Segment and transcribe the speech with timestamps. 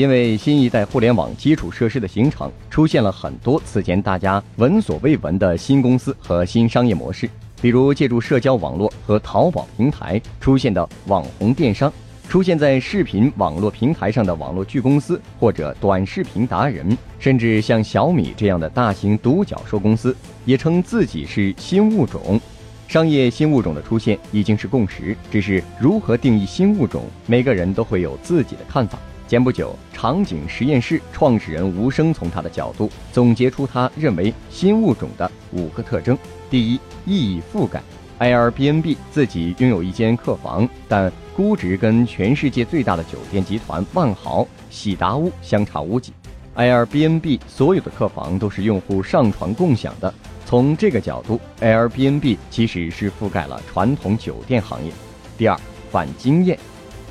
[0.00, 7.28] 因为新一代互联网基础设施的形成，出现了很多此前大家闻所未闻的新公司和新商业模式，
[7.60, 11.92] 比如借助社交网络和淘宝平台出现的网红电商，
[12.30, 22.40] 出现在视频网络平台上的网络剧公司或者短视频达人，甚至像小米这样的大型独角兽公司，也称自己是新物种。
[22.88, 28.98] 商业新物种的出现已经是共识，只是如何定义新物种，每个人都会有自己的看法。
[29.28, 36.16] 前不久，场景实验室创始人吴声从他的角度总结出他认为新物种的五个特征：
[36.48, 37.82] 第一，意义覆盖。
[38.18, 46.14] Airbnb 自己拥有一间客房，但估值跟全世界最大的酒店集团万豪、喜达屋相差无几。
[46.56, 50.14] Airbnb 所有的客房都是用户上传共享的。
[50.46, 54.90] 从这个角度，Airbnb 其实是覆盖了传统酒店行业。
[55.36, 56.58] 第二，反经验。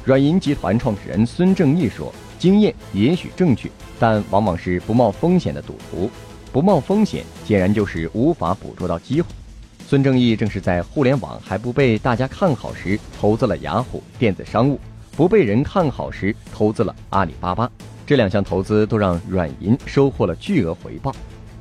[0.03, 6.09] 软银集团创始人孙正义说：“经验也许正确，但往往是不冒风险的赌徒。
[6.51, 9.27] 不冒风险，显然就是无法捕捉到机会。”
[9.85, 14.79] 孙正义正是在互联网还不被大家看好时，投资了雅虎电子商务；
[15.17, 17.69] 不被人看好时，投资了阿里巴巴。
[18.05, 21.13] 这两项投资都让软银收获了巨额回报。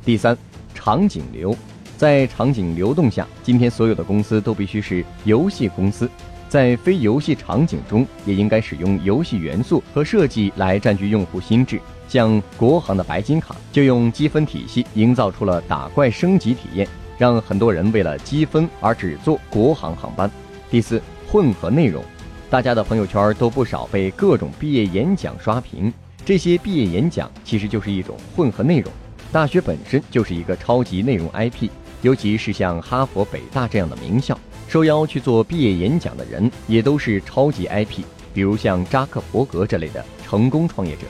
[0.05, 0.37] 第三，
[0.75, 1.55] 场景流，
[1.97, 6.09] 在场景流动下，今天所有的公司都必须是游戏公司。
[6.49, 11.81] 在非游戏场景中，也应该使用游戏元素和设计来占据用户心智。
[12.09, 20.31] 像国航的白金卡，就用积分体系营造出了打怪升级体验，让很多人为了积分而只坐国航航班。
[20.71, 22.03] 第四，混合内容，
[22.49, 25.93] 大家的朋友圈都不少被各种毕业演讲刷屏，
[26.25, 28.91] 这些毕业演讲其实就是一种混合内容。
[29.31, 31.69] 大学本身就是一个超级内容 IP，
[32.01, 34.39] 尤其是像哈佛、北大这样的名校。
[34.69, 38.03] 受邀去做毕业演讲的人也都是超级 IP，
[38.35, 41.03] 比如像扎克伯格这类的成功创业者。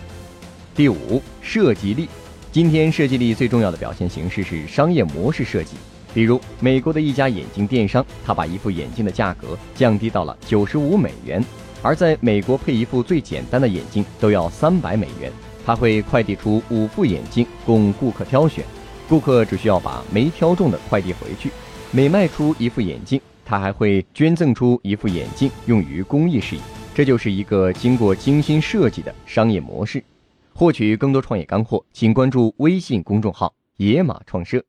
[0.77, 2.09] 第五，设计力。
[2.53, 5.75] 今天设计力最重要的表现形式是商业模式设计。
[6.15, 11.45] 比如美国的一家眼镜电商，他把一副眼镜的价格降低到了九十五美元，
[11.83, 15.33] 而在美国配一副最简单的眼镜都要三百美元。
[15.67, 18.65] 他会快递出五副眼镜供顾客挑选，
[19.09, 21.51] 顾客只需要把没挑中的快递回去。
[21.91, 23.21] 每卖出一副眼镜。
[23.49, 26.61] 他还会捐赠出一副眼镜用于公益事业，
[26.95, 30.05] 这就是一个经过精心设计的商业模式。
[30.53, 34.63] 获取更多创业干货，请关注微信公众号“野马创社”。